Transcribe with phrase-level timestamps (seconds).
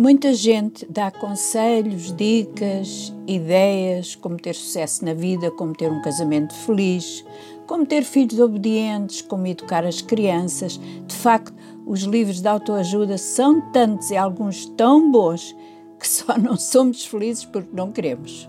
[0.00, 6.54] Muita gente dá conselhos, dicas, ideias como ter sucesso na vida, como ter um casamento
[6.54, 7.22] feliz,
[7.66, 10.80] como ter filhos obedientes, como educar as crianças.
[11.06, 15.54] De facto, os livros de autoajuda são tantos e alguns tão bons
[15.98, 18.48] que só não somos felizes porque não queremos.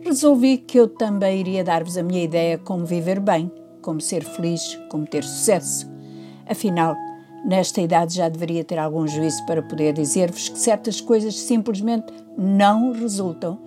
[0.00, 3.50] Resolvi que eu também iria dar-vos a minha ideia como viver bem,
[3.82, 5.90] como ser feliz, como ter sucesso.
[6.46, 6.94] Afinal,
[7.44, 12.92] Nesta idade já deveria ter algum juízo para poder dizer-vos que certas coisas simplesmente não
[12.92, 13.58] resultam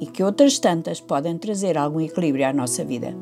[0.00, 3.16] e que outras tantas podem trazer algum equilíbrio à nossa vida.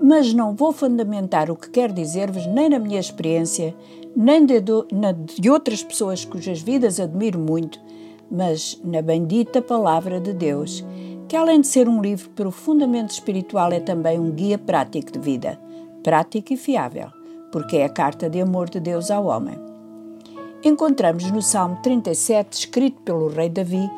[0.00, 3.74] Mas não vou fundamentar o que quero dizer-vos nem na minha experiência,
[4.14, 4.62] nem de,
[4.92, 7.80] na de outras pessoas cujas vidas admiro muito,
[8.30, 10.84] mas na bendita Palavra de Deus,
[11.28, 15.58] que além de ser um livro profundamente espiritual, é também um guia prático de vida,
[16.02, 17.10] prático e fiável
[17.50, 19.58] porque é a carta de amor de Deus ao homem.
[20.64, 23.90] Encontramos no Salmo 37, escrito pelo rei Davi,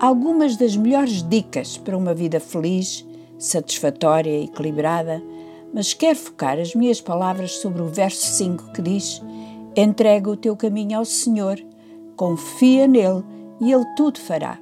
[0.00, 3.06] algumas das melhores dicas para uma vida feliz,
[3.38, 5.22] satisfatória e equilibrada,
[5.72, 9.22] mas quero focar as minhas palavras sobre o verso 5 que diz:
[9.74, 11.58] Entrega o teu caminho ao Senhor,
[12.16, 13.24] confia nele
[13.60, 14.58] e ele tudo fará.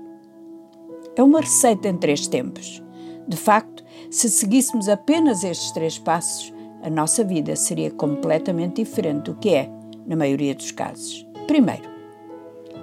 [1.17, 2.83] É uma receita em três tempos.
[3.27, 9.35] De facto, se seguíssemos apenas estes três passos, a nossa vida seria completamente diferente do
[9.35, 9.71] que é,
[10.07, 11.27] na maioria dos casos.
[11.47, 11.89] Primeiro,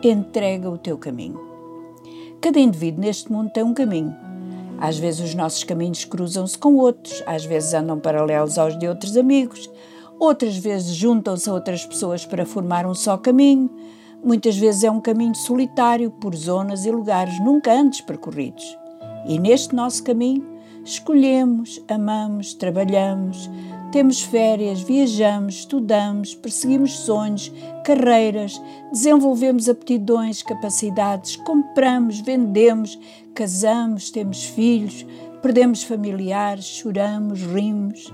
[0.04, 1.40] entrega o teu caminho.
[2.40, 4.16] Cada indivíduo neste mundo tem um caminho.
[4.80, 9.18] Às vezes os nossos caminhos cruzam-se com outros, às vezes andam paralelos aos de outros
[9.18, 9.70] amigos,
[10.20, 13.70] outras vezes juntam-se a outras pessoas para formar um só caminho.
[14.24, 18.78] Muitas vezes é um caminho solitário por zonas e lugares nunca antes percorridos.
[19.28, 20.57] E neste nosso caminho
[20.88, 23.50] escolhemos, amamos, trabalhamos,
[23.92, 27.52] temos férias, viajamos, estudamos, perseguimos sonhos,
[27.84, 32.98] carreiras, desenvolvemos aptidões, capacidades, compramos, vendemos,
[33.36, 35.06] casamos, temos filhos,
[35.42, 38.14] perdemos familiares, choramos, rimos.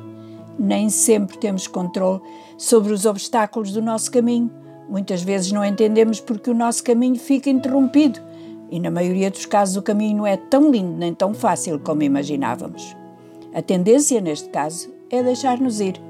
[0.57, 2.21] Nem sempre temos controle
[2.57, 4.51] sobre os obstáculos do nosso caminho.
[4.89, 8.19] Muitas vezes não entendemos porque o nosso caminho fica interrompido
[8.73, 12.01] e, na maioria dos casos, o caminho não é tão lindo nem tão fácil como
[12.01, 12.97] imaginávamos.
[13.53, 16.01] A tendência, neste caso, é deixar-nos ir.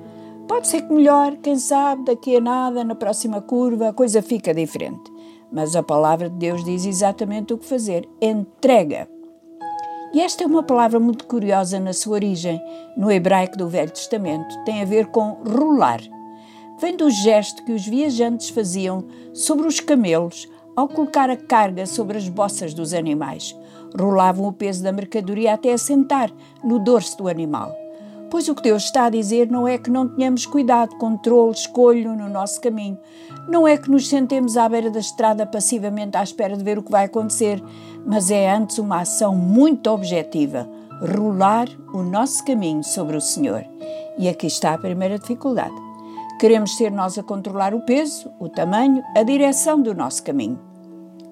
[0.47, 4.53] Pode ser que melhor, quem sabe, daqui a nada, na próxima curva, a coisa fica
[4.53, 5.11] diferente.
[5.51, 9.09] Mas a palavra de Deus diz exatamente o que fazer: entrega.
[10.13, 12.61] E esta é uma palavra muito curiosa na sua origem.
[12.95, 15.99] No hebraico do Velho Testamento, tem a ver com rolar.
[16.79, 19.03] Vem do gesto que os viajantes faziam
[19.33, 23.55] sobre os camelos ao colocar a carga sobre as bossas dos animais.
[23.97, 26.31] Rolavam o peso da mercadoria até assentar
[26.63, 27.75] no dorso do animal.
[28.29, 32.15] Pois o que Deus está a dizer não é que não tenhamos cuidado, controle, escolho
[32.15, 32.97] no nosso caminho.
[33.47, 36.83] Não é que nos sentemos à beira da estrada passivamente à espera de ver o
[36.83, 37.63] que vai acontecer,
[38.05, 40.67] mas é antes uma ação muito objetiva
[41.03, 43.65] rolar o nosso caminho sobre o Senhor.
[44.17, 45.92] E aqui está a primeira dificuldade.
[46.43, 50.59] Queremos ser nós a controlar o peso, o tamanho, a direção do nosso caminho.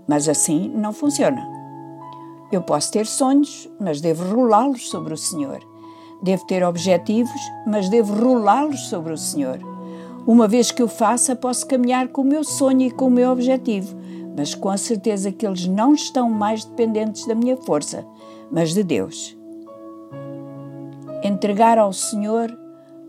[0.08, 1.46] Mas assim não funciona.
[2.50, 5.60] Eu posso ter sonhos, mas devo rolá-los sobre o Senhor.
[6.24, 9.60] Devo ter objetivos, mas devo rolá-los sobre o Senhor.
[10.26, 13.32] Uma vez que o faça, posso caminhar com o meu sonho e com o meu
[13.32, 13.94] objetivo,
[14.38, 18.08] mas com a certeza que eles não estão mais dependentes da minha força,
[18.50, 19.38] mas de Deus.
[21.22, 22.58] Entregar ao Senhor,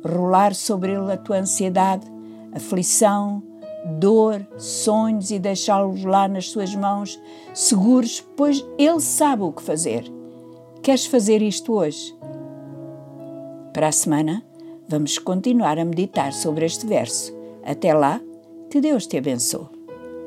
[0.04, 2.06] rolar sobre Ele a tua ansiedade,
[2.52, 3.42] aflição,
[3.98, 7.20] dor, sonhos e deixá-los lá nas suas mãos,
[7.54, 10.04] seguros, pois Ele sabe o que fazer.
[10.82, 12.14] Queres fazer isto hoje?
[13.72, 14.44] Para a semana,
[14.88, 17.32] vamos continuar a meditar sobre este verso.
[17.64, 18.20] Até lá,
[18.70, 19.81] que Deus te abençoe.